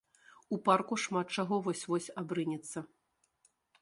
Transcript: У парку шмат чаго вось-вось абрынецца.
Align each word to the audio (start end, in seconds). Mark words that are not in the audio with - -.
У 0.55 0.57
парку 0.69 0.97
шмат 1.03 1.35
чаго 1.41 1.59
вось-вось 1.67 2.07
абрынецца. 2.23 2.79